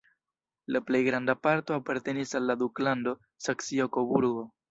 [0.75, 3.15] La plej granda parto apartenis al la duklando
[3.49, 4.47] Saksio-Koburgo.